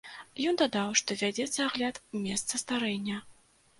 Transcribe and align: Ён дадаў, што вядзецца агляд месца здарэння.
Ён 0.51 0.55
дадаў, 0.61 0.95
што 1.01 1.17
вядзецца 1.21 1.59
агляд 1.67 1.99
месца 2.25 2.63
здарэння. 2.67 3.23